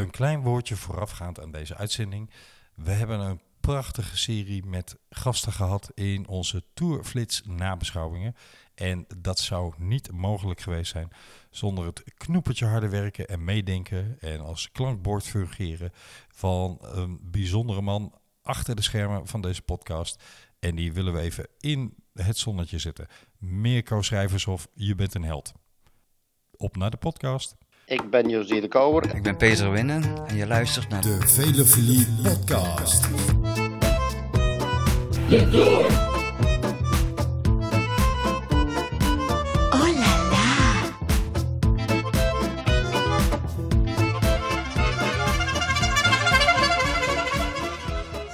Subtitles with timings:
[0.00, 2.30] een klein woordje voorafgaand aan deze uitzending.
[2.74, 8.34] We hebben een prachtige serie met gasten gehad in onze Tourflits nabeschouwingen.
[8.74, 11.08] En dat zou niet mogelijk geweest zijn
[11.50, 15.92] zonder het knoepertje harde werken en meedenken en als klankbord fungeren
[16.28, 20.22] van een bijzondere man achter de schermen van deze podcast.
[20.58, 23.06] En die willen we even in het zonnetje zetten.
[23.38, 25.52] Mirko Schrijvershof, je bent een held.
[26.56, 27.56] Op naar de podcast.
[27.90, 29.14] Ik ben José de Kouwer.
[29.14, 33.06] Ik ben Peter Winnen en je luistert naar De Velofilie Podcast.
[33.06, 33.38] Oh
[35.30, 36.00] là là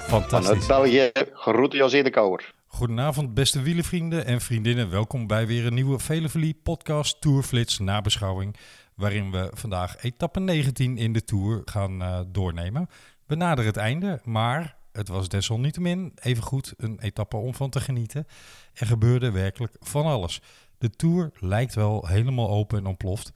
[0.07, 0.67] Vanuit Fantastisch.
[0.67, 2.55] België, groeten José de Kouwer.
[2.67, 4.91] Goedenavond, beste wielenvrienden en vriendinnen.
[4.91, 8.57] Welkom bij weer een nieuwe Velofilie podcast Tourflits nabeschouwing.
[8.97, 12.89] Waarin we vandaag etappe 19 in de Tour gaan eh, doornemen.
[13.27, 17.81] We naderen het einde, maar het was desalniettemin even goed een etappe om van te
[17.81, 18.27] genieten.
[18.73, 20.41] Er gebeurde werkelijk van alles.
[20.79, 23.33] De Tour lijkt wel helemaal open en ontploft.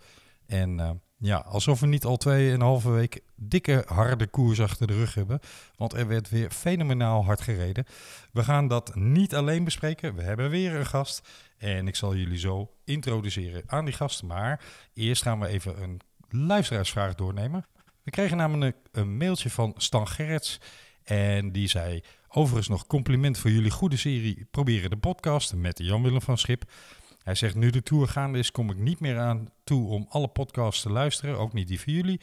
[0.47, 5.15] En eh, ja, alsof we niet al tweeënhalve week dikke harde koers achter de rug
[5.15, 5.41] hebben.
[5.77, 7.85] Want er werd weer fenomenaal hard gereden.
[8.33, 10.15] We gaan dat niet alleen bespreken.
[10.15, 11.29] We hebben weer een gast.
[11.61, 14.23] En ik zal jullie zo introduceren aan die gast.
[14.23, 17.67] Maar eerst gaan we even een luisteraarsvraag doornemen.
[18.03, 20.61] We kregen namelijk een mailtje van Stan Gerrits.
[21.03, 24.47] En die zei: Overigens nog compliment voor jullie goede serie.
[24.51, 26.71] Proberen de podcast met Jan-Willem van Schip.
[27.23, 30.29] Hij zegt: Nu de tour gaande is, kom ik niet meer aan toe om alle
[30.29, 31.39] podcasts te luisteren.
[31.39, 32.21] Ook niet die van jullie.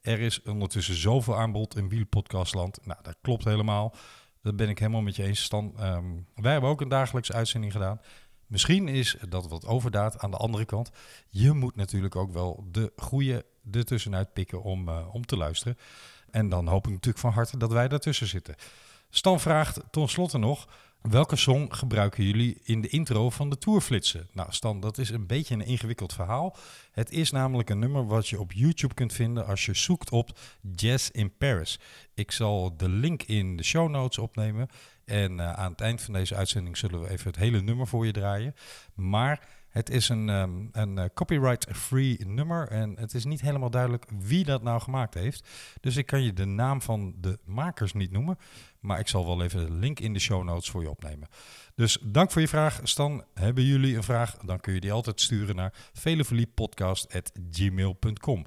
[0.00, 2.86] Er is ondertussen zoveel aanbod in wielpodcastland.
[2.86, 3.94] Nou, dat klopt helemaal.
[4.42, 5.72] Dat ben ik helemaal met je eens, Stan.
[5.78, 8.00] Ehm, wij hebben ook een dagelijkse uitzending gedaan.
[8.48, 10.90] Misschien is dat wat overdaad aan de andere kant.
[11.28, 15.78] Je moet natuurlijk ook wel de goede ertussenuit pikken om, eh, om te luisteren.
[16.30, 18.54] En dan hoop ik natuurlijk van harte dat wij daartussen zitten.
[19.10, 20.66] Stan vraagt ten slotte nog...
[21.02, 24.28] Welke song gebruiken jullie in de intro van de Tourflitsen?
[24.32, 26.56] Nou Stan, dat is een beetje een ingewikkeld verhaal.
[26.90, 30.38] Het is namelijk een nummer wat je op YouTube kunt vinden als je zoekt op
[30.76, 31.78] Jazz in Paris.
[32.14, 34.68] Ik zal de link in de show notes opnemen.
[35.08, 38.06] En eh, aan het eind van deze uitzending zullen we even het hele nummer voor
[38.06, 38.54] je draaien.
[38.94, 44.04] Maar het is een, ehm, een eh, copyright-free nummer en het is niet helemaal duidelijk
[44.18, 45.48] wie dat nou gemaakt heeft.
[45.80, 48.38] Dus ik kan je de naam van de makers niet noemen,
[48.80, 51.28] maar ik zal wel even de link in de show notes voor je opnemen.
[51.74, 53.24] Dus dank voor je vraag, Stan.
[53.34, 58.46] Hebben jullie een vraag, dan kun je die altijd sturen naar veleveliepodcast.gmail.com.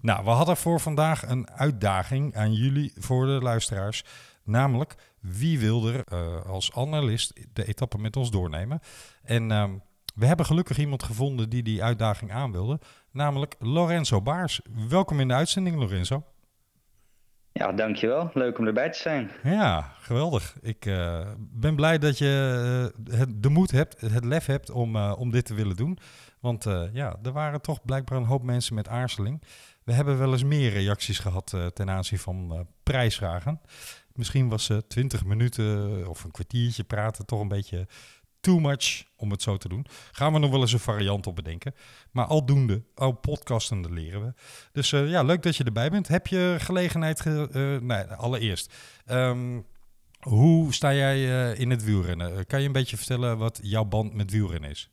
[0.00, 4.04] Nou, we hadden voor vandaag een uitdaging aan jullie, voor de luisteraars.
[4.44, 8.80] Namelijk, wie wil er eh, als analist de etappe met ons doornemen?
[9.22, 9.70] En ehm,
[10.14, 12.80] we hebben gelukkig iemand gevonden die die uitdaging aan wilde.
[13.10, 14.60] Namelijk Lorenzo Baars.
[14.88, 16.24] Welkom in de uitzending, Lorenzo.
[17.52, 18.30] Ja, dankjewel.
[18.34, 19.30] Leuk om erbij te zijn.
[19.42, 20.56] Ja, geweldig.
[20.60, 24.96] Ik eh, ben blij dat je eh, het, de moed hebt, het lef hebt om,
[24.96, 25.98] om dit te willen doen.
[26.40, 29.42] Want ja, er waren toch blijkbaar een hoop mensen met aarzeling.
[29.84, 33.60] We hebben wel eens meer reacties gehad eh, ten aanzien van prijsvragen.
[34.14, 37.86] Misschien was eh 20 minuten of een kwartiertje praten toch een beetje
[38.42, 39.86] too much om het zo te doen.
[40.12, 41.74] Gaan we nog wel eens een variant op bedenken.
[42.10, 44.32] Maar aldoende, al podcastende leren we.
[44.72, 46.08] Dus eh, ja, leuk dat je erbij bent.
[46.08, 48.74] Heb je gelegenheid, ge eh, nee, allereerst,
[49.06, 49.60] ehm,
[50.20, 52.46] hoe sta jij eh, in het wielrennen?
[52.46, 54.90] Kan je een beetje vertellen wat jouw band met wielrennen is?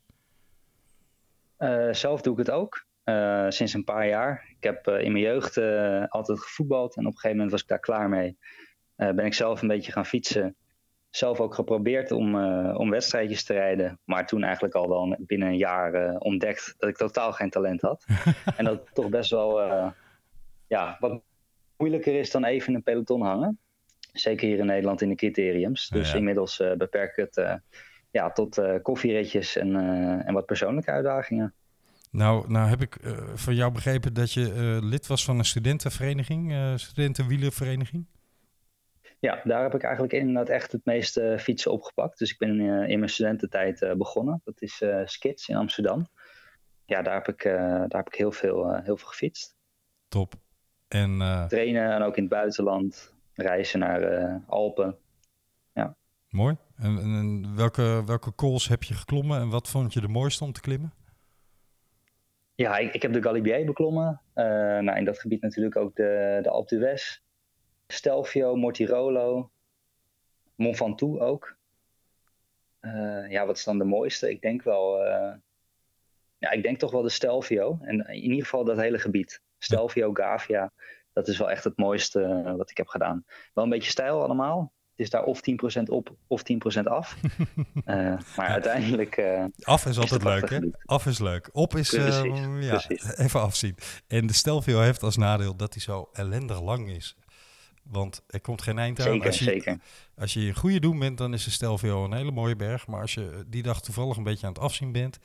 [1.92, 2.88] Zelf doe ik het ook.
[3.50, 4.46] sinds een paar jaar.
[4.50, 5.58] Ik heb in mijn jeugd
[6.12, 8.38] altijd gevoetbald en op een gegeven moment was ik daar klaar mee.
[9.00, 10.56] Eh, ben ik zelf een beetje gaan fietsen.
[11.10, 14.00] Zelf ook geprobeerd om, eh, om wedstrijdjes te rijden.
[14.04, 17.82] Maar toen eigenlijk al wel binnen een jaar eh, ontdekt dat ik totaal geen talent
[17.82, 18.06] had.
[18.58, 19.62] en dat het toch best wel
[20.68, 21.22] ja, wat
[21.78, 23.60] moeilijker is dan even in een peloton hangen.
[24.14, 25.88] Zeker hier in Nederland in de criteriums.
[25.88, 26.18] Dus Ja.
[26.18, 27.62] inmiddels beperk ik het
[28.12, 29.76] ja, tot eh, koffieritjes en,
[30.26, 31.54] en wat persoonlijke uitdagingen.
[32.12, 32.98] Nou, nou heb ik
[33.34, 38.06] van jou begrepen dat je lid was van een studentenvereniging, studentenwielervereniging.
[39.20, 42.18] Ja, daar heb ik eigenlijk inderdaad echt het meeste fietsen opgepakt.
[42.18, 44.42] Dus ik ben eh, in mijn studententijd eh, begonnen.
[44.44, 46.08] Dat is eh Skits in Amsterdam.
[46.86, 49.56] Ja, daar heb ik, daar heb ik heel, veel, heel veel gefietst.
[50.08, 50.34] Top.
[50.88, 51.18] En
[51.48, 53.18] Trainen en ook in het buitenland.
[53.42, 54.98] Reizen naar eh, Alpen.
[56.30, 56.58] mooi.
[56.78, 60.62] En, welke, welke calls heb je geklommen en wat vond je de mooiste om te
[60.62, 60.94] klimmen?
[62.56, 64.22] Ja, ik, ik heb de Galibier beklommen.
[64.34, 64.46] Eh,
[64.80, 67.22] nou, in dat gebied natuurlijk ook de, de Alpe d'Huez.
[67.94, 69.50] Stelvio, Mortirolo.
[70.56, 71.58] Mont Ventoux ook.
[72.80, 74.30] Eh, ja, wat is dan de mooiste?
[74.30, 75.06] Ik denk wel...
[75.06, 75.34] eh,
[76.38, 77.78] ja, ik denk toch wel de Stelvio.
[77.82, 79.42] En in ieder geval dat hele gebied.
[79.58, 80.72] Stelvio, Gavia.
[81.14, 83.26] dat is wel echt het mooiste eh, wat ik heb gedaan.
[83.54, 84.72] Wel een beetje stijl allemaal.
[84.92, 85.40] Het is daar of
[85.80, 86.42] 10% op of
[86.80, 87.18] 10% af.
[88.36, 89.22] Maar uiteindelijk.
[89.62, 90.60] Af is altijd leuk, hè?
[90.86, 91.50] Af is leuk.
[91.52, 93.18] Op is, ja, precies.
[93.18, 93.76] even afzien.
[94.08, 97.18] En de Stelvio heeft als nadeel dat hij zo ellendig lang is.
[97.92, 99.06] Want er komt geen eind aan.
[99.06, 99.80] zeker, als je, zeker.
[100.18, 102.88] Als je in goede doen bent, dan is de Stelvio een hele mooie berg.
[102.88, 105.20] Maar als je die dag toevallig een beetje aan het afzien bent,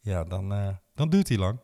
[0.00, 1.58] ja, dan, eh, dan duurt hij lang.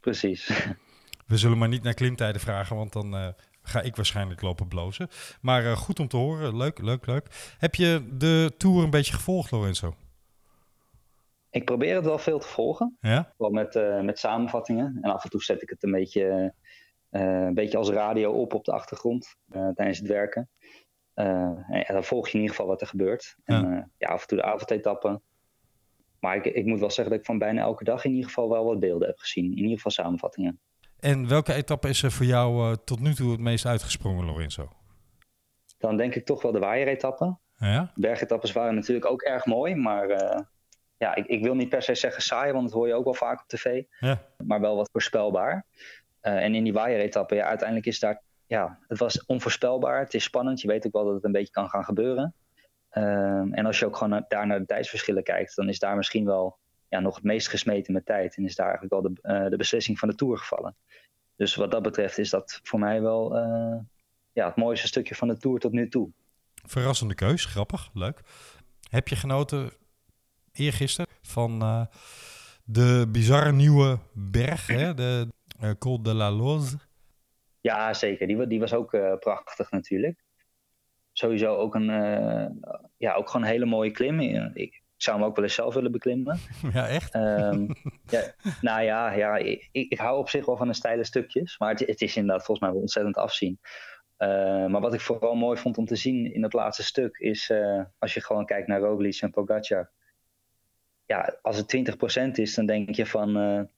[0.00, 0.46] Precies.
[1.26, 3.28] We zullen maar niet naar klimtijden vragen, want dan eh,
[3.62, 5.08] ga ik waarschijnlijk lopen blozen.
[5.40, 6.56] Maar eh, goed om te horen.
[6.56, 7.54] Leuk, leuk, leuk.
[7.58, 9.94] Heb je de Tour een beetje gevolgd, Lorenzo?
[11.50, 12.96] Ik probeer het wel veel te volgen.
[13.00, 13.34] Ja?
[13.36, 14.98] Wel met, met samenvattingen.
[15.00, 16.54] En af en toe zet ik het een beetje,
[17.20, 20.50] een beetje als radio op op de achtergrond eh, tijdens het werken.
[21.14, 23.36] Eh, en dan volg je in ieder geval wat er gebeurt.
[23.44, 23.70] En Ja.
[23.70, 25.22] ja, ja af en toe de avondetappen.
[26.20, 28.50] Maar ik, ik moet wel zeggen dat ik van bijna elke dag in ieder geval
[28.50, 29.44] wel wat beelden heb gezien.
[29.44, 30.60] In ieder geval samenvattingen.
[31.00, 34.68] En welke etappe is er voor jou eh, tot nu toe het meest uitgesprongen, Lorenzo?
[35.78, 37.40] Dan denk ik toch wel de waaieretappen.
[37.58, 37.92] Ja?
[37.94, 39.74] Bergetappes waren natuurlijk ook erg mooi.
[39.74, 40.40] Maar eh,
[40.96, 43.14] ja, ik, ik wil niet per se zeggen saai, want dat hoor je ook wel
[43.14, 43.82] vaak op tv.
[44.00, 44.22] Ja.
[44.36, 45.66] maar wel wat voorspelbaar.
[46.26, 50.00] Eh, en in die waaieretappe, ja, uiteindelijk is daar, ja, het was onvoorspelbaar.
[50.00, 50.60] Het is spannend.
[50.60, 52.34] Je weet ook wel dat het een beetje kan gaan gebeuren.
[52.90, 56.24] Ehm, en als je ook gewoon daar naar de tijdsverschillen kijkt, dan is daar misschien
[56.24, 56.58] wel
[56.88, 58.36] ja, nog het meest gesmeten met tijd.
[58.36, 60.76] En is daar eigenlijk wel de, eh, de beslissing van de Tour gevallen.
[61.36, 63.76] Dus wat dat betreft is dat voor mij wel eh,
[64.32, 66.10] ja, het mooiste stukje van de Tour tot nu toe.
[66.64, 68.20] Verrassende keus, grappig, leuk.
[68.90, 69.70] Heb je genoten
[70.52, 71.88] eergisteren van
[72.64, 74.94] de bizarre nieuwe berg, hè?
[74.94, 76.76] de eh, Col de la Loze?
[77.66, 78.26] Ja, zeker.
[78.26, 80.24] Die, die was ook eh, prachtig natuurlijk.
[81.12, 84.20] Sowieso ook een, eh, ja, ook gewoon een hele mooie klim.
[84.54, 86.38] Ik, zou hem ook wel eens zelf willen beklimmen.
[86.72, 87.14] Ja, echt?
[87.14, 87.68] Ehm,
[88.14, 91.58] ja, nou ja, ja ik, ik hou op zich wel van de steile stukjes.
[91.58, 93.60] Maar het, het is inderdaad volgens mij wel ontzettend afzien.
[94.16, 97.52] Eh, maar wat ik vooral mooi vond om te zien in het laatste stuk is...
[97.98, 99.90] als je gewoon kijkt naar Roglic en Pogacar.
[101.06, 101.96] Ja, als het
[102.30, 103.68] 20% is, dan denk je van...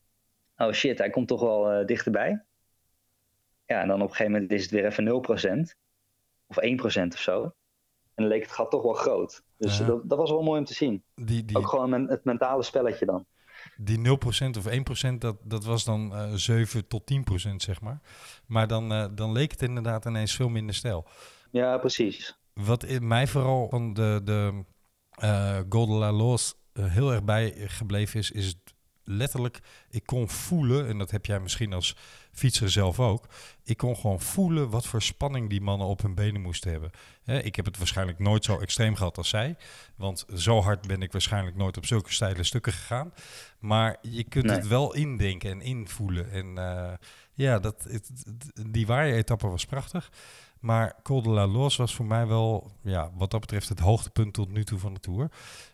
[0.59, 2.43] oh shit, hij komt toch wel eh, dichterbij.
[3.67, 5.77] Ja, en dan op een gegeven moment is het weer even 0%.
[6.47, 7.43] Of 1% of zo.
[7.43, 9.43] En dan leek het gat toch wel groot.
[9.57, 9.87] Dus Ja.
[9.87, 11.03] dat, dat was wel mooi om te zien.
[11.15, 13.27] Die, die, Ook gewoon men- het mentale spelletje dan.
[13.77, 18.01] die 0% of 1%, dat, dat was dan eh 7 tot 10% zeg maar.
[18.47, 21.07] Maar dan, eh, dan leek het inderdaad ineens veel minder stijl.
[21.51, 22.39] Ja, precies.
[22.53, 24.65] Wat in mij vooral van de, de
[25.69, 26.37] Col de la
[26.81, 28.55] heel erg bijgebleven is, is
[29.09, 29.61] letterlijk,
[29.91, 31.97] ik kon voelen, en dat heb jij misschien als
[32.33, 33.27] fietser zelf ook,
[33.65, 36.91] ik kon gewoon voelen wat voor spanning die mannen op hun benen moesten hebben.
[37.45, 39.57] Ik heb het waarschijnlijk nooit zo extreem gehad als zij,
[39.97, 43.13] want zo hard ben ik waarschijnlijk nooit op zulke steile stukken gegaan.
[43.59, 44.57] Maar je kunt Nee.
[44.57, 46.31] het wel indenken en invoelen.
[46.31, 46.93] En eh,
[47.35, 48.11] ja, dat, het,
[48.71, 50.11] die waaieretappe was prachtig.
[50.61, 54.35] Maar Col de la Loze was voor mij wel, ja, wat dat betreft, het hoogtepunt
[54.35, 55.31] tot nu toe van de Tour.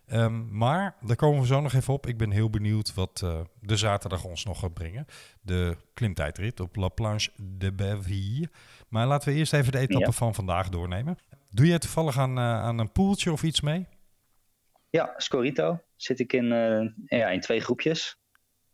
[0.07, 2.07] Ehm, maar daar komen we zo nog even op.
[2.07, 5.07] Ik ben heel benieuwd wat eh, de zaterdag ons nog gaat brengen.
[5.41, 8.49] De klimtijdrit op La Planche de Belleville.
[8.89, 10.13] Maar laten we eerst even de etappe Ja.
[10.13, 11.19] van vandaag doornemen.
[11.51, 13.87] Doe jij toevallig aan, eh, aan een poeltje of iets mee?
[14.91, 18.17] Ja, Scorito zit ik in, eh, ja, in twee groepjes.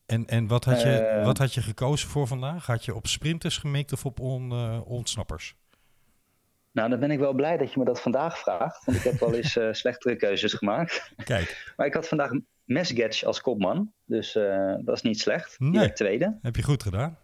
[0.06, 1.24] En, en wat, had je, Eh.
[1.24, 2.66] wat had je gekozen voor vandaag?
[2.66, 4.52] Had je op sprinters gemikt of op on,
[4.82, 5.54] ontsnappers?
[6.72, 8.84] Nou, dan ben ik wel blij dat je me dat vandaag vraagt.
[8.84, 11.12] Want ik heb wel eens eh, slechtere keuzes gemaakt.
[11.24, 12.31] Kijk, Maar ik had vandaag
[12.65, 13.93] Mesgetch als kopman.
[14.05, 15.60] Dus eh, dat is niet slecht.
[15.60, 15.93] Nee.
[15.93, 16.39] tweede.
[16.43, 17.19] heb je goed gedaan.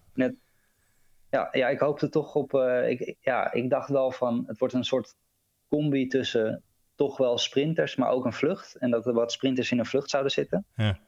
[1.31, 2.55] Ja, ja, ik hoopte toch op.
[2.55, 4.45] eh, ik, ja, ik dacht wel van.
[4.47, 5.15] Het wordt een soort
[5.69, 6.63] combi tussen
[6.95, 8.75] toch wel sprinters, maar ook een vlucht.
[8.75, 10.65] En dat er wat sprinters in een vlucht zouden zitten.
[10.75, 10.99] Ja.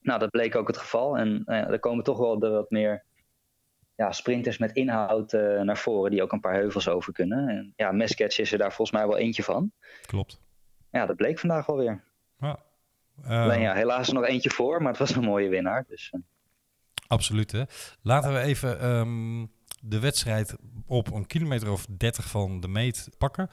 [0.00, 1.18] Nou, dat bleek ook het geval.
[1.18, 3.04] En er komen toch wel de wat meer
[3.98, 7.48] ja, sprinters met inhoud eh, naar voren, die ook een paar heuvels over kunnen.
[7.48, 9.72] En ja, Mesgetch is er daar volgens mij wel eentje van.
[10.06, 10.40] Klopt.
[10.90, 12.04] Ja, dat bleek vandaag wel weer.
[12.38, 12.58] Ja.
[13.22, 15.84] Eh, Alleen ja, helaas er nog eentje voor, maar het was een mooie winnaar.
[15.88, 16.20] Dus eh,
[17.06, 17.52] Absoluut.
[17.52, 17.62] Hè?
[18.02, 19.46] Laten we even ehm,
[19.80, 23.48] de wedstrijd op een kilometer of 30 van de meet pakken.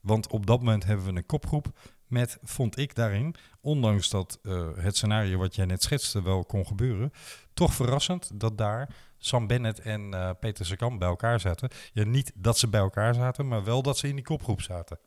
[0.00, 1.66] Want op dat moment hebben we een kopgroep
[2.06, 6.66] met, vond ik daarin, ondanks dat eh, het scenario wat jij net schetste wel kon
[6.66, 7.12] gebeuren,
[7.54, 8.88] toch verrassend dat daar
[9.22, 11.68] Sam Bennett en eh, Peter Sagan bij elkaar zaten.
[11.92, 14.98] Ja, niet dat ze bij elkaar zaten, maar wel dat ze in die kopgroep zaten.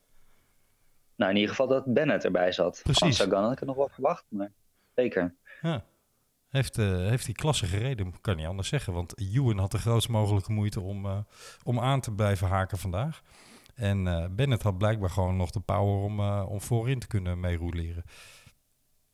[1.15, 2.79] nou, in ieder geval dat Bennett erbij zat.
[2.83, 2.99] Precies.
[2.99, 4.51] Van Sagan had ik het nog wel verwacht, maar
[4.95, 5.35] zeker.
[5.61, 5.83] Ja.
[6.49, 8.93] Heeft, eh, heeft die klasse gereden, kan niet anders zeggen.
[8.93, 11.17] Want Ewan had de grootst mogelijke moeite om, eh,
[11.63, 13.21] om aan te blijven haken vandaag.
[13.75, 14.03] En
[14.35, 18.03] Bennett had blijkbaar gewoon nog de power om, om voorin te kunnen meerouleren.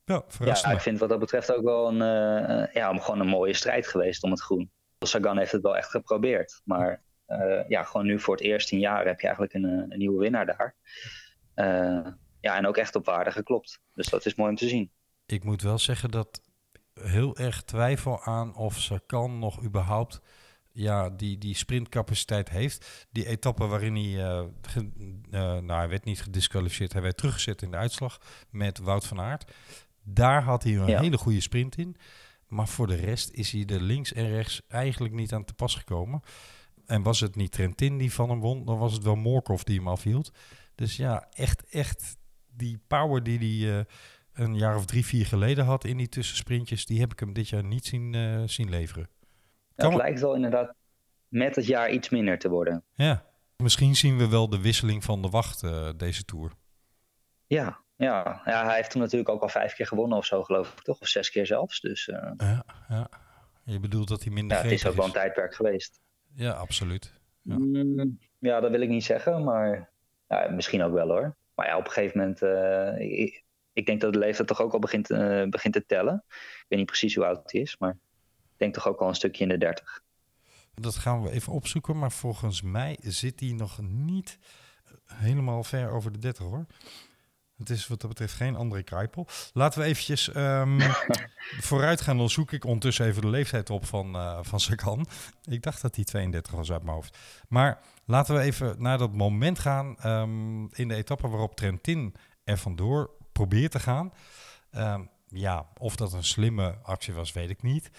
[0.06, 1.98] Ja, verrast Ja, ik vind wat dat betreft ook wel een,
[2.74, 4.72] ja, gewoon een mooie strijd geweest om het groen.
[5.08, 6.62] Sagan heeft het wel echt geprobeerd.
[6.64, 9.98] Maar eh, ja, gewoon nu voor het eerst in jaren heb je eigenlijk een, een
[9.98, 10.76] nieuwe winnaar daar.
[11.56, 13.82] Uh, ja, en ook echt op waarde geklopt.
[13.94, 14.92] Dus dat is mooi om te zien.
[15.26, 16.42] Ik moet wel zeggen dat
[16.94, 20.22] heel erg twijfel aan of kan nog überhaupt
[20.72, 23.08] ja, die, die sprintcapaciteit heeft.
[23.12, 24.44] Die etappe waarin hij, uh,
[25.32, 29.52] nou hij werd niet gedisqualificeerd, hij werd teruggezet in de uitslag met Wout van Aert.
[30.04, 31.98] Daar had hij een hele goede sprint in.
[32.50, 35.76] Maar voor de rest is hij er links en rechts eigenlijk niet aan te pas
[35.76, 36.22] gekomen.
[36.86, 39.78] En was het niet Trentin die van hem won, dan was het wel Morkov die
[39.78, 40.32] hem afhield.
[40.76, 42.18] Dus ja, echt, echt
[42.56, 43.84] die power die hij uh,
[44.34, 47.50] een jaar of drie, vier geleden had in die tussensprintjes, die heb ik hem dit
[47.50, 49.10] jaar niet zien, uh, zien leveren.
[49.76, 50.76] Ja, het lijkt wel inderdaad
[51.28, 52.84] met het jaar iets minder te worden.
[52.94, 53.26] Ja,
[53.58, 56.52] misschien zien we wel de wisseling van de wacht uh, deze Tour.
[57.48, 60.72] Ja, ja, ja, hij heeft toen natuurlijk ook al vijf keer gewonnen of zo, geloof
[60.72, 61.00] ik, toch?
[61.00, 61.80] Of zes keer zelfs.
[61.80, 62.32] Dus, uh...
[62.38, 63.10] ja, ja,
[63.64, 66.00] je bedoelt dat hij minder ja, Het is ook wel een tijdperk geweest.
[66.36, 67.14] Ja, absoluut.
[67.42, 69.92] Ja, mm, ja dat wil ik niet zeggen, maar
[70.28, 71.36] ja, misschien ook wel hoor.
[71.56, 74.74] Maar ja, op een gegeven moment, uh, ik, ik, denk dat de leeftijd toch ook
[74.74, 76.24] al begint, uh, begint te tellen.
[76.28, 77.98] Ik weet niet precies hoe oud hij is, maar
[78.42, 80.02] ik denk toch ook al een stukje in de dertig.
[80.74, 84.38] Dat gaan we even opzoeken, maar volgens mij zit hij nog niet
[85.06, 86.66] helemaal ver over de 30 hoor.
[87.60, 89.28] Het is wat dat betreft geen andere Kruipel.
[89.54, 90.80] Laten we eventjes um,
[91.60, 92.18] vooruit gaan.
[92.18, 95.08] Dan zoek ik ondertussen even de leeftijd op van, uh, van Sagan.
[95.44, 97.18] Ik dacht dat hij 32 was uit mijn hoofd.
[97.48, 102.58] Maar laten we even naar dat moment gaan um, in de etappe waarop Trentin er
[102.58, 104.14] vandoor probeert te gaan.
[104.72, 107.92] Um, ja, of dat een slimme actie was, weet ik niet.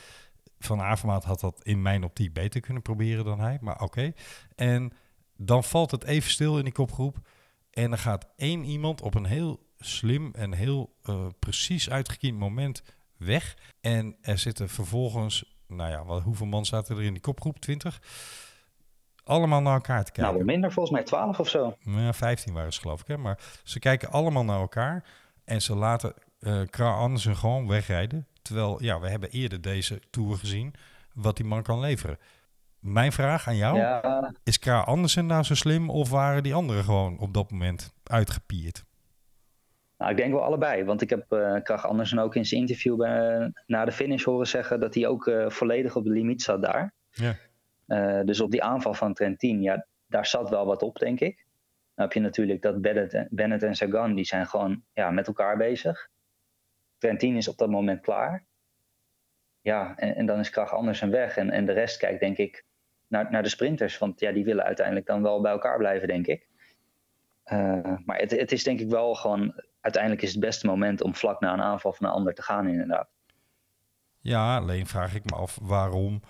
[0.59, 3.85] Van Avermaat had dat in mijn optiek beter kunnen proberen dan hij, maar oké.
[3.85, 4.15] Okay.
[4.57, 4.93] En
[5.37, 7.19] dan valt het even stil in die kopgroep.
[7.71, 12.83] En er gaat één iemand op een heel slim en heel uh, precies uitgekiend moment
[13.17, 13.57] weg.
[13.81, 17.61] En er zitten vervolgens, nou ja, wat, hoeveel man zaten er in die kopgroep?
[17.61, 18.03] 20?
[19.25, 20.35] Allemaal naar elkaar te kijken.
[20.35, 21.77] Nou, minder, volgens mij 12 of zo.
[21.81, 23.07] Ja, 15 waren ze geloof ik.
[23.07, 23.17] Hè?
[23.17, 25.05] Maar ze kijken allemaal naar elkaar
[25.45, 28.27] en ze laten uh, Kra Andersen gewoon wegrijden.
[28.43, 30.75] Terwijl, ja, we hebben eerder deze Tour gezien
[31.15, 32.19] wat die man kan leveren.
[32.81, 34.33] Mijn vraag aan jou, ja.
[34.45, 38.85] is Kra Andersen nou zo slim of waren die anderen gewoon op dat moment uitgepierd?
[40.01, 42.97] Nou, ik denk wel allebei, want ik heb uh, Krach Andersen ook in zijn interview
[42.97, 46.63] bij, na de finish horen zeggen dat hij ook uh, volledig op de limiet zat
[46.63, 46.93] daar.
[47.11, 47.35] Ja.
[47.87, 51.47] Uh, dus op die aanval van Trentin, ja, daar zat wel wat op, denk ik.
[51.95, 55.57] Dan heb je natuurlijk dat Bennett, Bennett en Sagan, die zijn gewoon ja, met elkaar
[55.57, 56.09] bezig.
[56.99, 58.45] Trentin is op dat moment klaar.
[59.61, 62.65] Ja, en, en dan is Krach Andersen weg en, en de rest kijkt denk ik
[63.11, 63.99] naar, naar de sprinters.
[63.99, 66.49] Want ja, die willen uiteindelijk dan wel bij elkaar blijven, denk ik.
[67.53, 69.63] Uh, maar het, het is denk ik wel gewoon...
[69.81, 72.69] Uiteindelijk is het beste moment om vlak na een aanval van een ander te gaan,
[72.69, 73.09] inderdaad.
[74.19, 76.23] Ja, alleen vraag ik me af waarom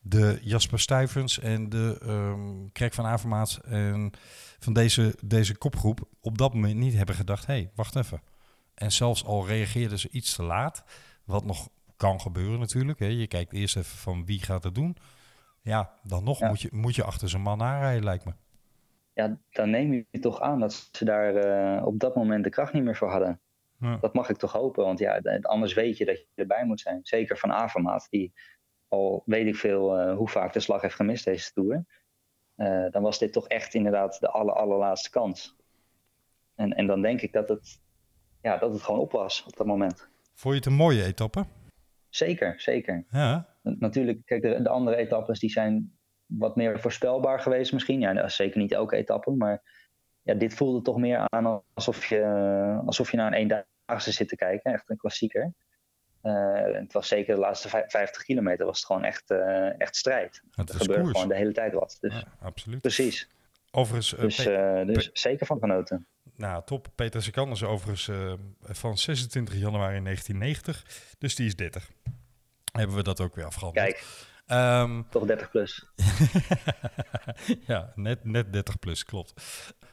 [0.00, 4.10] de Jasper Stuyvens en de um, Kerk van Avermaat en
[4.58, 8.22] van deze, deze kopgroep op dat moment niet hebben gedacht: hé, hey, wacht even.
[8.74, 10.84] En zelfs al reageerden ze iets te laat,
[11.24, 12.98] wat nog kan gebeuren natuurlijk.
[12.98, 13.06] Hè.
[13.06, 14.96] Je kijkt eerst even van wie gaat het doen.
[15.62, 16.48] Ja, dan nog ja.
[16.48, 18.32] Moet, je, moet je achter zijn man aanrijden, lijkt me.
[19.14, 21.34] Ja, dan neem je toch aan dat ze daar
[21.78, 23.40] uh, op dat moment de kracht niet meer voor hadden.
[23.78, 23.96] Ja.
[23.96, 27.00] Dat mag ik toch hopen, want ja, anders weet je dat je erbij moet zijn.
[27.02, 28.32] Zeker van Avermaat, die
[28.88, 31.84] al weet ik veel uh, hoe vaak de slag heeft gemist deze Tour.
[32.56, 35.56] Uh, dan was dit toch echt inderdaad de aller, allerlaatste kans.
[36.54, 37.80] En, en dan denk ik dat het,
[38.42, 40.08] ja, dat het gewoon op was op dat moment.
[40.34, 41.44] Vond je het een mooie etappe?
[42.08, 43.04] Zeker, zeker.
[43.10, 43.51] Ja.
[43.62, 48.00] Natuurlijk, kijk, de, de, andere etappes die zijn wat meer voorspelbaar geweest misschien.
[48.00, 49.62] Ja, dat is zeker niet elke etappe, maar
[50.22, 52.24] ja, dit voelde toch meer aan alsof je,
[52.86, 54.72] alsof je naar een eendaagse zit te kijken.
[54.72, 55.52] Echt een klassieker.
[56.22, 60.42] Uh, het was zeker de laatste 50 kilometer was het gewoon echt, uh, echt strijd.
[60.50, 61.96] Het er gebeurde gewoon de hele tijd wat.
[62.00, 62.80] Dus, ja, absoluut.
[62.80, 63.28] Precies.
[63.70, 66.06] Overigens, uh, dus, dus zeker van genoten.
[66.36, 66.88] Nou, top.
[66.94, 68.10] Peter Sekan is overigens
[68.60, 71.90] van 26 januari 1990, dus die is 30.
[72.72, 73.84] Hebben we dat ook weer afgehandeld.
[73.84, 74.04] Kijk,
[74.82, 75.86] um, toch 30 plus.
[77.72, 79.34] ja, net, net 30 plus, klopt.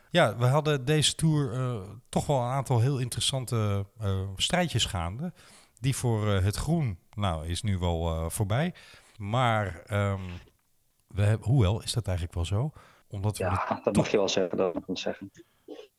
[0.10, 5.34] Ja, we hadden deze tour uh, toch wel een aantal heel interessante uh, strijdjes gaande.
[5.80, 8.74] Die voor uh, het groen, nou, is nu wel voorbij.
[9.18, 10.28] Maar um,
[11.08, 12.72] we hebben, hoewel, is dat eigenlijk wel zo?
[13.08, 14.58] Omdat we ja, dat mag je wel zeggen.
[14.58, 15.32] Dat mag ik zeggen.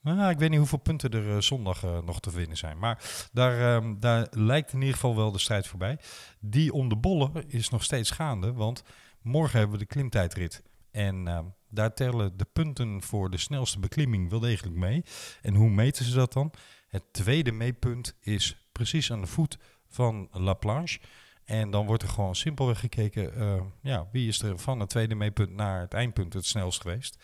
[0.02, 2.78] Nou, ik weet niet hoeveel punten er uh, zondag uh, nog te winnen zijn.
[2.78, 5.99] Maar daar, um, daar lijkt in ieder geval wel de strijd voorbij.
[6.40, 8.52] Die om de bollen is nog steeds gaande.
[8.52, 8.83] Want
[9.23, 10.62] morgen hebben we de klimtijdrit.
[10.90, 11.38] En uh,
[11.69, 15.04] daar tellen de punten voor de snelste beklimming wel degelijk mee.
[15.42, 16.52] En hoe meten ze dat dan?
[16.88, 21.00] Het tweede meetpunt is precies aan de voet van La Planche.
[21.45, 25.14] En dan wordt er gewoon simpelweg gekeken, uh, ja, wie is er van het tweede
[25.14, 27.16] meepunt naar het eindpunt het snelst geweest.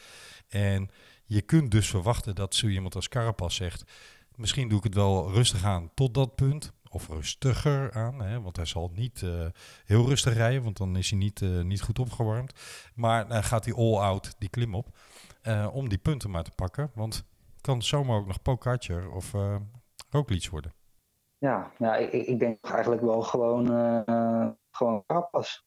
[0.48, 0.90] En
[1.26, 3.92] je kunt dus verwachten dat zo iemand als Carapas zegt,
[4.34, 6.74] misschien doe ik het wel rustig aan tot dat punt.
[6.90, 9.46] Of rustiger aan, hè, want hij zal niet uh,
[9.84, 12.52] heel rustig rijden, want dan is hij niet, uh, niet goed opgewarmd.
[12.94, 14.96] Maar dan gaat hij all-out die klim op,
[15.72, 16.90] om die punten maar te pakken.
[16.94, 17.24] Want
[17.60, 19.56] kan zomaar ook nog Pogacar of uh,
[20.10, 20.72] Roglic worden.
[21.38, 25.62] Ja, ja ik, ik denk eigenlijk wel gewoon, uh, gewoon Carapaz.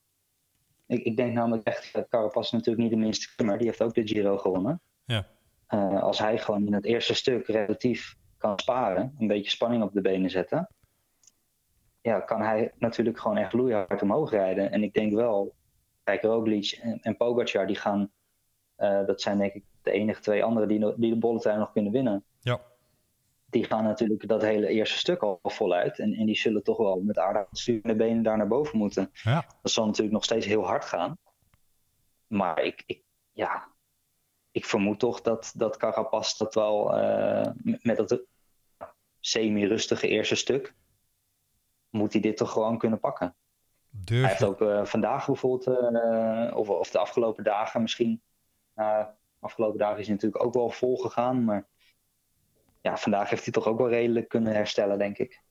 [0.87, 4.07] Ik, ik denk namelijk echt, Carapaz natuurlijk niet de minste maar die heeft ook de
[4.07, 4.81] Giro gewonnen.
[5.05, 5.27] Ja.
[5.73, 9.93] Uh, als hij gewoon in het eerste stuk relatief kan sparen, een beetje spanning op
[9.93, 10.69] de benen zetten,
[12.01, 14.71] ja, kan hij natuurlijk gewoon echt loeihard omhoog rijden.
[14.71, 15.55] En ik denk wel,
[16.03, 18.11] kijk, Roglic en, en Pogacar, die gaan,
[18.77, 21.91] uh, dat zijn denk ik de enige twee anderen die, die de bolletuin nog kunnen
[21.91, 22.23] winnen.
[22.39, 22.61] Ja.
[23.45, 25.99] Die gaan natuurlijk dat hele eerste stuk al voluit.
[25.99, 29.09] En, en die zullen toch wel met aardig sturende benen daar naar boven moeten.
[29.13, 29.45] Ja.
[29.61, 31.17] Dat zal natuurlijk nog steeds heel hard gaan.
[32.27, 33.67] Maar ik, ik ja,
[34.59, 38.21] ik vermoed toch dat, dat Carapaz dat wel uh, met dat
[39.19, 40.73] semi-rustige eerste stuk,
[41.89, 43.35] moet hij dit toch gewoon kunnen pakken.
[43.89, 48.21] Durf hij heeft ook uh, vandaag bijvoorbeeld, uh, of, of de afgelopen dagen misschien,
[49.39, 51.43] afgelopen dagen is hij natuurlijk ook wel vol gegaan.
[51.43, 51.67] Maar
[52.81, 55.41] ja, vandaag heeft hij toch ook wel redelijk kunnen herstellen, denk ik.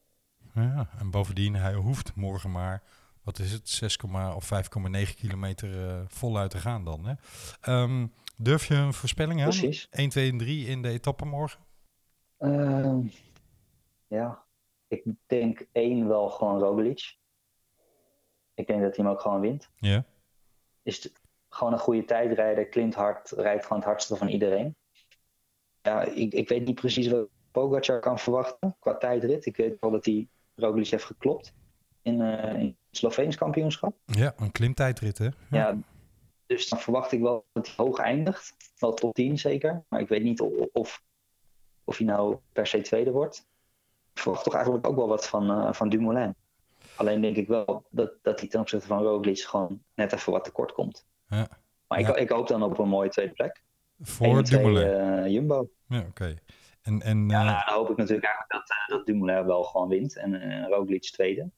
[0.54, 2.82] Ja, en bovendien, hij hoeft morgen maar,
[3.22, 3.98] wat is het, 6,
[4.34, 7.06] of 5,9 kilometer uh, voluit te gaan dan.
[7.06, 7.14] Hè?
[7.72, 9.49] Um, durf je een voorspelling aan?
[9.49, 9.87] Precies.
[9.90, 11.61] 1, 2 en 3 in de etappe morgen?
[12.38, 12.99] Uh,
[14.07, 14.45] ja,
[14.88, 17.16] ik denk één wel gewoon Roglic.
[18.54, 19.71] Ik denk dat hij hem ook gewoon wint.
[19.76, 20.04] Ja.
[20.83, 21.12] Is
[21.49, 24.76] gewoon een goede tijdrijder, klimt hard, rijdt gewoon het hardste van iedereen.
[25.83, 29.47] Ja, ik, ik weet niet precies wat Pogacar kan verwachten qua tijdrit.
[29.47, 31.54] Ik weet wel dat hij Roglic heeft geklopt
[32.02, 33.97] in, uh, in het Sloveens kampioenschap.
[34.04, 35.25] Ja, een klimtijdrit hè?
[35.25, 35.33] Ja.
[35.50, 35.78] ja.
[36.48, 38.56] Dus dan verwacht ik wel dat hij hoog eindigt.
[38.78, 39.84] Wel top 10 zeker.
[39.88, 41.02] Maar ik weet niet of,
[41.84, 43.46] of, hij nou per se tweede wordt.
[44.12, 46.34] Ik verwacht toch eigenlijk ook wel wat van, uh, van Dumoulin.
[46.96, 50.44] Alleen denk ik wel dat, dat hij ten opzichte van Roglic gewoon net even wat
[50.44, 51.06] tekort komt.
[51.26, 51.48] Ja.
[51.87, 52.08] Maar ja.
[52.08, 53.62] ik, ik, hoop dan op een mooie tweede plek.
[54.00, 54.87] Voor Dumoulin?
[54.87, 55.70] Uh, Jumbo.
[55.88, 56.08] Ja, oké.
[56.08, 56.38] Okay.
[56.82, 57.46] En, en, ja, uh...
[57.46, 60.16] nou, dan hoop ik natuurlijk eigenlijk dat, dat Dumoulin wel gewoon wint.
[60.16, 61.50] En Roglic tweede.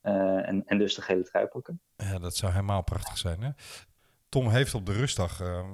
[0.00, 1.80] en, en dus de gele trui pakken.
[1.96, 3.42] Ja, dat zou helemaal prachtig zijn.
[3.42, 3.50] Hè?
[4.32, 5.70] Tom heeft op de rustdag ehm,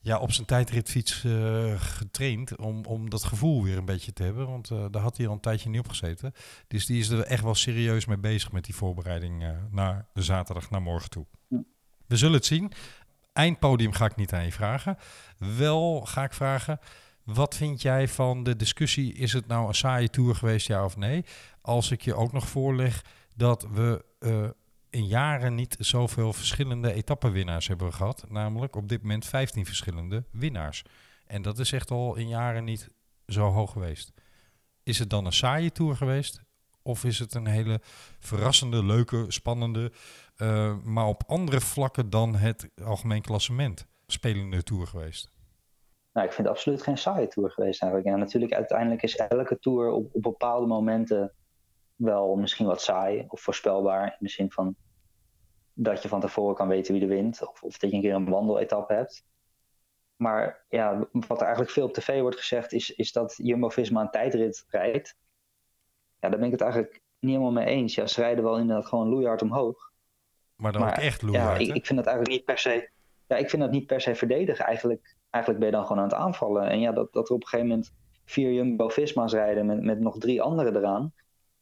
[0.00, 1.24] ja, op zijn tijdritfiets
[1.76, 4.46] getraind om, om dat gevoel weer een beetje te hebben.
[4.46, 6.32] Want daar had hij al een tijdje niet op gezeten.
[6.68, 10.70] Dus die is er echt wel serieus mee bezig met die voorbereiding naar de zaterdag
[10.70, 11.26] naar morgen toe.
[12.06, 12.72] We zullen het zien.
[13.32, 14.96] Eindpodium ga ik niet aan je vragen.
[15.56, 16.78] Wel ga ik vragen,
[17.24, 19.14] wat vind jij van de discussie?
[19.14, 21.24] Is het nou een saaie tour geweest, ja of nee?
[21.60, 23.04] Als ik je ook nog voorleg
[23.36, 24.04] dat we
[24.90, 28.24] in jaren niet zoveel verschillende etappenwinnaars hebben gehad.
[28.28, 30.84] Namelijk op dit moment 15 verschillende winnaars.
[31.26, 32.88] En dat is echt al in jaren niet
[33.26, 34.12] zo hoog geweest.
[34.82, 36.42] Is het dan een saaie tour geweest?
[36.82, 37.80] Of is het een hele
[38.18, 39.92] verrassende, leuke, spannende,
[40.36, 45.30] uh, maar op andere vlakken dan het algemeen klassement spelende tour geweest?
[46.12, 48.16] Nou, ik vind het absoluut geen saaie tour geweest eigenlijk.
[48.16, 51.32] Natuurlijk, uiteindelijk is elke tour op bepaalde momenten
[51.98, 54.04] wel misschien wat saai of voorspelbaar.
[54.04, 54.76] In de zin van
[55.72, 57.48] dat je van tevoren kan weten wie er wint.
[57.48, 59.24] Of, of dat je een keer een wandeletappe hebt.
[60.16, 64.10] Maar ja, wat er eigenlijk veel op tv wordt gezegd is, is dat Jumbo-Visma een
[64.10, 65.16] tijdrit rijdt.
[66.20, 67.94] Ja, daar ben ik het eigenlijk niet helemaal mee eens.
[67.94, 69.92] Ja, ze rijden wel inderdaad gewoon loeihard omhoog.
[70.56, 72.90] Maar dan ook echt loeihard, Ja, ik, ik, vind dat eigenlijk niet per se...
[73.26, 74.64] Ja, ik vind dat niet per se verdedigen.
[74.64, 76.68] Eigenlijk, eigenlijk ben je dan gewoon aan het aanvallen.
[76.68, 80.18] En ja, dat, dat er op een gegeven moment vier Jumbo-Visma's rijden met, met nog
[80.18, 81.12] drie anderen eraan.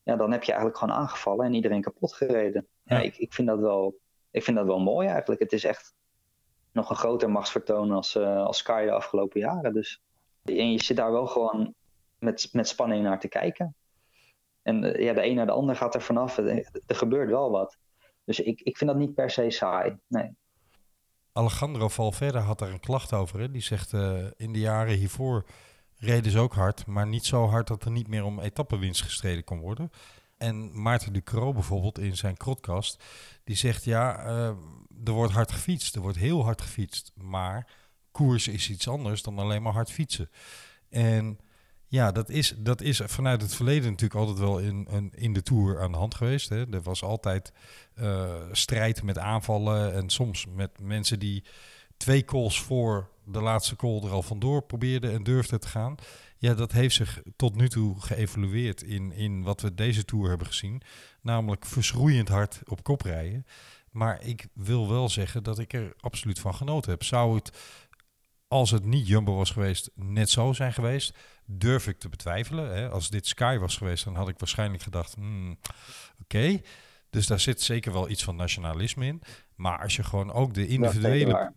[0.06, 2.66] Ja, dan heb je eigenlijk gewoon aangevallen en iedereen kapot gereden.
[2.82, 3.02] Ja, Ja.
[3.02, 3.98] ik, ik, vind dat wel,
[4.30, 5.40] ik vind dat wel mooi eigenlijk.
[5.40, 5.94] Het is echt
[6.72, 9.72] nog een groter machtsvertoon als, eh, als Sky de afgelopen jaren.
[9.72, 10.02] Dus,
[10.44, 11.74] en je zit daar wel gewoon
[12.18, 13.74] met, met spanning naar te kijken.
[14.62, 16.36] En eh, ja, de een naar de ander gaat er vanaf.
[16.36, 17.78] Er, er gebeurt wel wat.
[18.24, 19.96] Dus ik, ik vind dat niet per se saai.
[20.06, 20.36] Nee.
[21.32, 23.40] Alejandro Valverde had daar een klacht over.
[23.40, 23.50] Hè?
[23.50, 25.44] Die zegt eh, in de jaren hiervoor
[25.98, 29.44] reden ze ook hard, maar niet zo hard dat er niet meer om etappenwinst gestreden
[29.44, 29.90] kon worden.
[30.36, 33.04] En Maarten Ducro bijvoorbeeld in zijn krotcast,
[33.44, 34.46] die zegt ja, uh,
[35.04, 37.72] er wordt hard gefietst, er wordt heel hard gefietst, maar
[38.10, 40.30] koers is iets anders dan alleen maar hard fietsen.
[40.88, 41.38] En
[41.88, 45.42] ja, dat is, dat is vanuit het verleden natuurlijk altijd wel in, in, in de
[45.42, 46.48] Tour aan de hand geweest.
[46.48, 46.72] Hè.
[46.72, 47.52] Er was altijd
[47.94, 51.44] uh, strijd met aanvallen en soms met mensen die
[51.96, 55.94] twee calls voor de laatste call er al vandoor probeerde en durfde te gaan.
[56.38, 60.46] Ja, dat heeft zich tot nu toe geëvolueerd in, in wat we deze Tour hebben
[60.46, 60.82] gezien.
[61.20, 63.46] Namelijk verschroeiend hard op kop rijden.
[63.90, 67.02] Maar ik wil wel zeggen dat ik er absoluut van genoten heb.
[67.02, 67.58] Zou het,
[68.48, 71.16] als het niet Jumbo was geweest, net zo zijn geweest?
[71.44, 72.76] Durf ik te betwijfelen.
[72.76, 72.88] Hè?
[72.88, 75.14] Als dit Sky was geweest, dan had ik waarschijnlijk gedacht...
[75.14, 75.58] Hmm,
[76.20, 76.60] oké,
[77.10, 79.22] dus daar zit zeker wel iets van nationalisme in.
[79.54, 81.30] Maar als je gewoon ook de individuele...
[81.30, 81.52] Ja,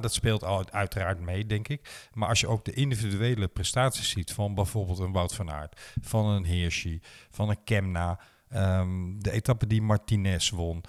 [0.00, 2.08] dat speelt al, uiteraard mee, denk ik.
[2.12, 6.26] Maar als je ook de individuele prestaties ziet van bijvoorbeeld een Wout van Aert, van
[6.26, 8.20] een Hirschi, van een Kemna,
[8.54, 10.84] um, de etappe die Martinez won.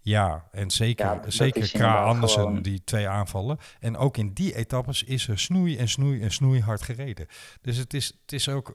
[0.00, 2.62] Ja, en zeker, ja, zeker Kra Andersen, gewoon...
[2.62, 3.58] die twee aanvallen.
[3.80, 7.26] En ook in die etappes is er snoei en snoei en snoei hard gereden.
[7.60, 8.74] Dus het is, het is ook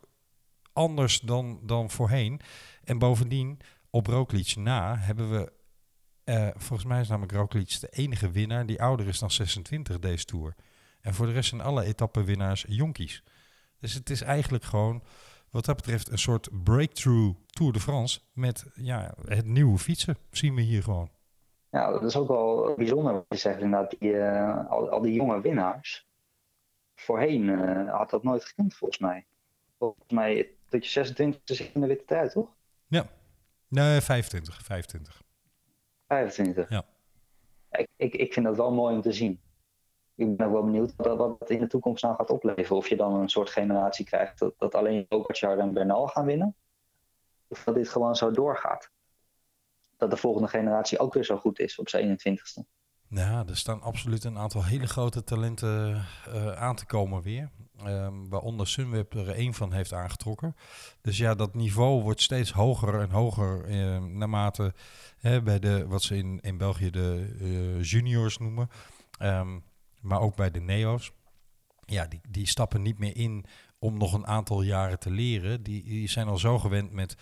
[0.73, 2.39] anders dan, dan voorheen.
[2.83, 5.51] En bovendien, op Roglic na hebben we...
[6.25, 10.25] Uh, volgens mij is namelijk Roglic de enige winnaar die ouder is dan 26 deze
[10.25, 10.55] Tour.
[11.01, 13.23] En voor de rest zijn alle etappenwinnaars jonkies.
[13.79, 15.03] Dus het is eigenlijk gewoon,
[15.49, 20.55] wat dat betreft, een soort breakthrough Tour de France met ja, het nieuwe fietsen, zien
[20.55, 21.09] we hier gewoon.
[21.69, 23.95] Ja, dat is ook wel bijzonder wat je zegt inderdaad.
[23.99, 26.07] Die, uh, al, al, die jonge winnaars.
[26.95, 29.25] Voorheen uh, had dat nooit gekend volgens mij.
[29.77, 32.49] Volgens mij dat je 26 is in de witte tijd, toch?
[32.87, 33.05] Ja,
[33.67, 34.63] nee, 25.
[34.63, 35.21] 25.
[36.13, 36.69] 25?
[36.69, 36.83] Ja.
[37.71, 39.41] Ik, ik, ik vind dat wel mooi om te zien.
[40.15, 42.77] Ik ben ook wel benieuwd wat, wat het in de toekomst nou gaat opleveren.
[42.77, 46.55] Of je dan een soort generatie krijgt dat, dat alleen Pogacar en Bernal gaan winnen.
[47.47, 48.91] Of dat dit gewoon zo doorgaat
[49.97, 52.61] dat de volgende generatie ook weer zo goed is op zijn 21ste.
[53.07, 57.49] Ja, er staan absoluut een aantal hele grote talenten uh, aan te komen weer.
[57.87, 60.55] Um, waaronder Sunweb er één van heeft aangetrokken.
[61.01, 64.73] Dus ja, dat niveau wordt steeds hoger en hoger uh, naarmate
[65.17, 68.69] hè, bij de, wat ze in, in België de uh, juniors noemen.
[69.21, 69.63] Um,
[70.01, 71.11] maar ook bij de neo's.
[71.85, 73.45] Ja, die, die stappen niet meer in
[73.79, 75.63] om nog een aantal jaren te leren.
[75.63, 77.15] Die, die zijn al zo gewend met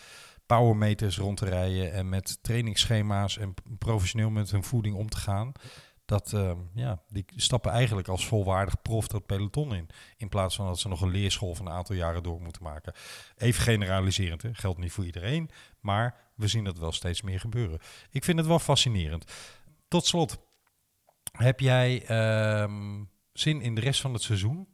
[0.45, 5.51] powermeters rond te rijden en met trainingsschema's en professioneel met hun voeding om te gaan.
[6.11, 9.89] Dat uh, ja, die stappen eigenlijk als volwaardig prof dat peloton in.
[10.17, 12.93] In plaats van dat ze nog een leerschool van een aantal jaren door moeten maken.
[13.37, 14.53] Even generaliserend, hè?
[14.53, 15.49] geldt niet voor iedereen.
[15.79, 17.79] Maar we zien dat wel steeds meer gebeuren.
[18.09, 19.31] Ik vind het wel fascinerend.
[19.87, 20.39] Tot slot,
[21.31, 22.09] heb jij
[22.61, 24.67] um, zin in de rest van het seizoen?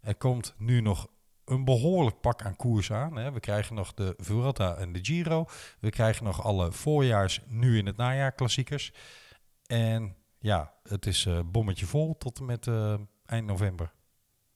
[0.00, 1.06] Er komt nu nog
[1.44, 3.16] een behoorlijk pak aan koers aan.
[3.16, 3.32] Hè.
[3.32, 5.44] We krijgen nog de Vuelta en de Giro.
[5.80, 8.92] We krijgen nog alle voorjaars, nu in het najaar klassiekers.
[9.66, 10.16] En
[10.46, 13.92] ja, het is uh, bommetje vol tot en met uh, eind november.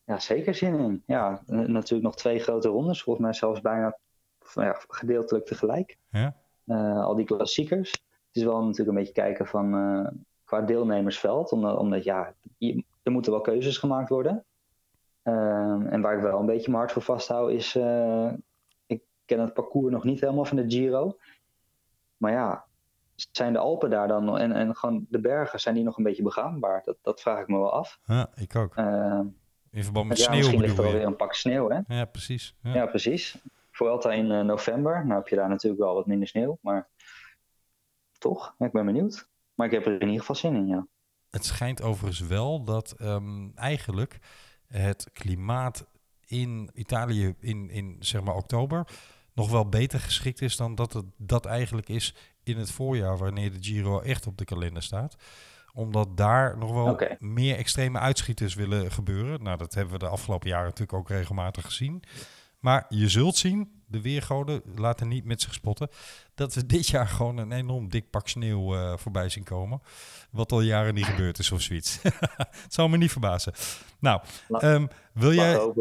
[0.05, 1.03] Ja, zeker zin in.
[1.05, 3.03] Ja, natuurlijk nog twee grote rondes.
[3.03, 3.97] Volgens mij zelfs bijna
[4.53, 5.97] ja, gedeeltelijk tegelijk.
[6.09, 6.35] Ja?
[6.65, 7.91] Uh, al die klassiekers.
[7.91, 9.71] Het is wel natuurlijk een beetje kijken van
[10.43, 11.51] qua deelnemersveld.
[11.51, 12.33] Omdat, omdat ja,
[13.03, 14.45] er moeten wel keuzes gemaakt worden.
[15.23, 17.75] En waar ik wel een beetje mijn hart voor vasthoud is,
[18.85, 21.17] ik ken het parcours nog niet helemaal van de Giro.
[22.17, 22.65] Maar ja,
[23.31, 26.23] zijn de Alpen daar dan en, en gewoon de bergen, zijn die nog een beetje
[26.23, 26.81] begaanbaar?
[26.83, 27.99] Dat, dat vraag ik me wel af.
[28.05, 28.77] Ja, ik ook.
[28.77, 29.19] Uh,
[29.71, 31.79] in verband met ja, sneeuw Misschien ligt er alweer een pak sneeuw, hè?
[31.95, 32.55] Ja, precies.
[32.61, 33.37] Ja, ja precies.
[33.71, 36.89] Vuelta in uh, november, nou heb je daar natuurlijk wel wat minder sneeuw, maar
[38.17, 39.29] toch, ik ben benieuwd.
[39.53, 40.87] Maar ik heb er in ieder geval zin in, ja.
[41.29, 44.19] Het schijnt overigens wel dat um, eigenlijk
[44.67, 45.87] het klimaat
[46.25, 48.87] in Italië in, in zeg maar oktober
[49.33, 53.51] nog wel beter geschikt is dan dat het dat eigenlijk is in het voorjaar, wanneer
[53.51, 55.15] de Giro echt op de kalender staat
[55.73, 57.15] omdat daar nog wel okay.
[57.19, 59.43] meer extreme uitschieters willen gebeuren.
[59.43, 62.03] Nou, dat hebben we de afgelopen jaren natuurlijk ook regelmatig gezien.
[62.61, 65.89] Maar je zult zien, de weergoden laten niet met zich spotten,
[66.35, 69.81] dat we dit jaar gewoon een enorm dik pak sneeuw uh, voorbij zien komen.
[70.31, 72.01] Wat al jaren niet gebeurd is of zoiets.
[72.63, 73.53] Het zou me niet verbazen.
[73.99, 74.21] Nou,
[74.61, 75.73] um, wil, jij,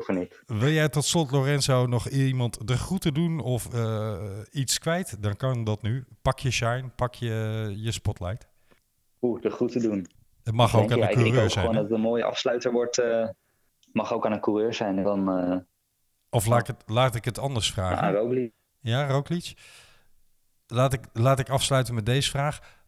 [0.46, 4.18] wil jij tot slot, Lorenzo, nog iemand de groeten doen of uh,
[4.50, 5.22] iets kwijt?
[5.22, 6.04] Dan kan dat nu.
[6.22, 8.48] Pak je shine, pak je, je spotlight.
[9.20, 10.06] Oeh, de groeten doen.
[10.42, 11.64] Het mag ook aan ja, een coureur ik denk zijn.
[11.64, 12.98] Gewoon dat het een mooie afsluiter wordt.
[12.98, 13.28] Uh,
[13.92, 15.02] mag ook aan een coureur zijn.
[15.02, 15.28] Dan,
[16.30, 18.06] of laat ik, het, laat ik het anders vragen.
[18.06, 18.52] Ja, Roglic.
[18.80, 19.54] Ja, Roglic.
[20.66, 22.78] Laat ik, laat ik afsluiten met deze vraag.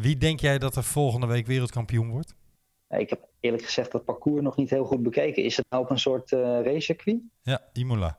[0.00, 2.34] Wie denk jij dat er volgende week wereldkampioen wordt?
[2.88, 5.42] Ik heb eerlijk gezegd dat parcours nog niet heel goed bekeken.
[5.42, 7.20] Is het nou op een soort uh, racecircuit?
[7.42, 8.18] Ja, Imola.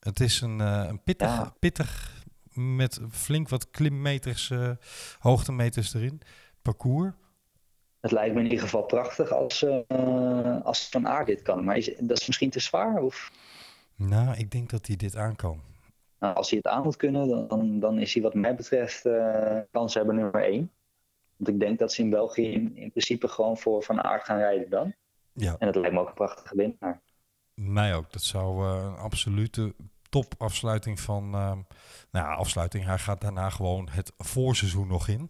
[0.00, 1.54] Het is een, uh, een pittig, Ja.
[1.58, 2.20] pittig,
[2.54, 4.70] met flink wat klimmeters, uh,
[5.18, 6.20] hoogtemeters erin,
[6.62, 7.12] parcours.
[8.00, 11.64] Het lijkt me in ieder geval prachtig als, uh, als Van Aert dit kan.
[11.64, 13.02] Maar is, dat is misschien te zwaar?
[13.02, 13.32] Of?
[14.08, 15.60] Nou, ik denk dat hij dit aan kan.
[16.18, 19.58] Nou, als hij het aan moet kunnen, dan, dan is hij wat mij betreft uh,
[19.70, 20.70] kans hebben nummer één.
[21.36, 24.38] Want ik denk dat ze in België in, in principe gewoon voor Van Aert gaan
[24.38, 24.94] rijden dan.
[25.32, 25.56] Ja.
[25.58, 27.00] En dat lijkt me ook een prachtige winnaar.
[27.54, 28.12] Mij ook.
[28.12, 29.74] Dat zou uh, een absolute
[30.08, 31.24] top afsluiting van.
[31.24, 31.52] Uh,
[32.10, 32.84] nou ja, afsluiting.
[32.84, 35.28] Hij gaat daarna gewoon het voorseizoen nog in.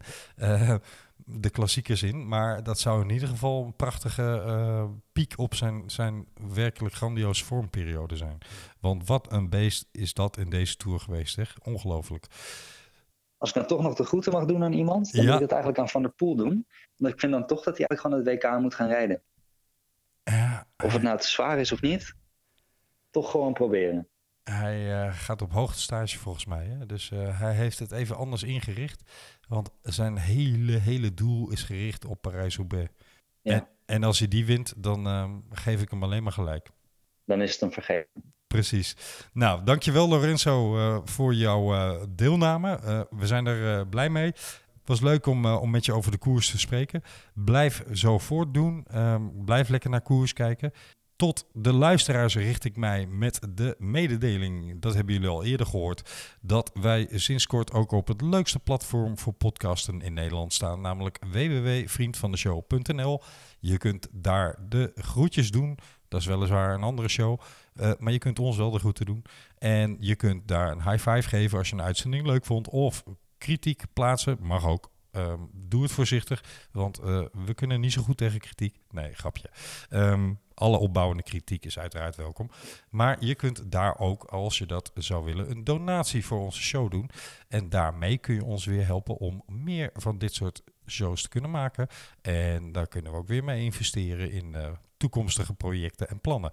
[1.25, 2.27] De klassiekers in.
[2.27, 7.43] Maar dat zou in ieder geval een prachtige uh, piek op zijn, zijn werkelijk grandioos
[7.43, 8.37] vormperiode zijn.
[8.79, 11.43] Want wat een beest is dat in deze tour geweest, hè?
[11.63, 12.25] Ongelooflijk.
[13.37, 15.27] Als ik dan toch nog de groeten mag doen aan iemand, dan Ja.
[15.27, 16.67] moet ik het eigenlijk aan Van der Poel doen.
[16.97, 19.21] Want ik vind dan toch dat hij eigenlijk gewoon het WK moet gaan rijden.
[20.83, 22.15] Of het nou te zwaar is of niet,
[23.11, 24.07] toch gewoon proberen.
[24.43, 26.65] Hij uh, gaat op hoogtestage volgens mij.
[26.65, 26.85] Hè?
[26.85, 29.11] Dus uh, hij heeft het even anders ingericht.
[29.47, 32.89] Want zijn hele, hele doel is gericht op Parijs-Roubaix.
[33.41, 33.53] Ja.
[33.53, 36.69] En, en, als hij die wint, dan uh, geef ik hem alleen maar gelijk.
[37.25, 38.33] Dan is het hem vergeten.
[38.47, 38.95] Precies.
[39.33, 42.79] Nou, dankjewel Lorenzo uh, voor jouw uh, deelname.
[42.83, 44.25] Uh, we zijn er blij mee.
[44.25, 47.01] Het was leuk om, om met je over de koers te spreken.
[47.33, 48.85] Blijf zo voortdoen.
[48.95, 50.71] Um, blijf lekker naar koers kijken.
[51.15, 56.11] Tot de luisteraars richt ik mij met de mededeling, dat hebben jullie al eerder gehoord,
[56.41, 61.19] dat wij sinds kort ook op het leukste platform voor podcasten in Nederland staan, namelijk
[61.31, 63.21] www.vriendvandeshow.nl.
[63.59, 65.77] Je kunt daar de groetjes doen.
[66.07, 67.39] Dat is weliswaar een andere show,
[67.75, 69.23] uh, maar je kunt ons wel de groeten doen.
[69.57, 73.03] En je kunt daar een high five geven als je een uitzending leuk vond of
[73.37, 74.91] kritiek plaatsen, mag ook.
[75.15, 78.79] Um, doe het voorzichtig, want uh, we kunnen niet zo goed tegen kritiek.
[78.89, 79.49] Nee, grapje.
[79.89, 82.49] Um, alle opbouwende kritiek is uiteraard welkom.
[82.89, 86.91] Maar je kunt daar ook, als je dat zou willen, een donatie voor onze show
[86.91, 87.09] doen.
[87.47, 91.51] En daarmee kun je ons weer helpen om meer van dit soort shows te kunnen
[91.51, 91.87] maken.
[92.21, 96.51] En daar kunnen we ook weer mee investeren in uh, toekomstige projecten en plannen.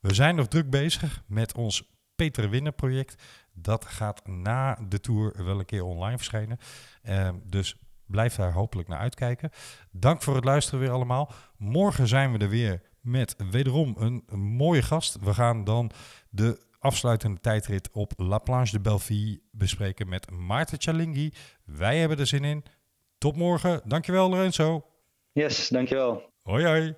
[0.00, 3.22] We zijn nog druk bezig met ons Peter Winnen project.
[3.52, 6.58] Dat gaat na de tour wel een keer online verschijnen.
[7.02, 9.50] Uh, dus blijf daar hopelijk naar uitkijken.
[9.90, 11.32] Dank voor het luisteren weer allemaal.
[11.56, 15.18] Morgen zijn we er weer met wederom een, een mooie gast.
[15.20, 15.90] We gaan dan
[16.30, 21.32] de afsluitende tijdrit op La Planche de Belleville bespreken met Maarten Chalingi.
[21.64, 22.64] Wij hebben er zin in.
[23.18, 23.80] Tot morgen.
[23.84, 24.86] Dankjewel Lorenzo.
[25.32, 26.32] Yes, dankjewel.
[26.42, 26.94] Hoi hoi.